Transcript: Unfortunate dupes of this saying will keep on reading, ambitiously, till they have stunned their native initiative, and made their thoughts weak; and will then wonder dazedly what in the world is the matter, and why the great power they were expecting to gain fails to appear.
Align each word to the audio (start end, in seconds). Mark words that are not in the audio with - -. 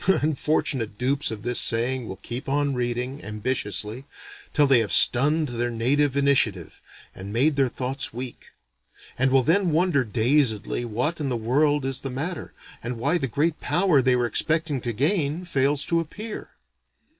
Unfortunate 0.07 0.97
dupes 0.97 1.29
of 1.29 1.43
this 1.43 1.59
saying 1.61 2.07
will 2.07 2.15
keep 2.15 2.49
on 2.49 2.73
reading, 2.73 3.23
ambitiously, 3.23 4.05
till 4.51 4.65
they 4.65 4.79
have 4.79 4.91
stunned 4.91 5.49
their 5.49 5.69
native 5.69 6.17
initiative, 6.17 6.81
and 7.13 7.31
made 7.31 7.55
their 7.55 7.69
thoughts 7.69 8.11
weak; 8.11 8.47
and 9.19 9.29
will 9.29 9.43
then 9.43 9.69
wonder 9.71 10.03
dazedly 10.03 10.83
what 10.85 11.19
in 11.21 11.29
the 11.29 11.37
world 11.37 11.85
is 11.85 11.99
the 12.01 12.09
matter, 12.09 12.51
and 12.81 12.97
why 12.97 13.19
the 13.19 13.27
great 13.27 13.59
power 13.59 14.01
they 14.01 14.15
were 14.15 14.25
expecting 14.25 14.81
to 14.81 14.91
gain 14.91 15.45
fails 15.45 15.85
to 15.85 15.99
appear. 15.99 16.49